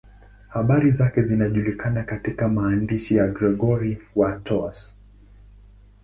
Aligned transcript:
Habari 0.47 0.91
zake 0.91 1.21
zinajulikana 1.21 2.03
katika 2.03 2.49
maandishi 2.49 3.15
ya 3.15 3.27
Gregori 3.27 3.97
wa 4.15 4.31
Tours. 4.39 4.93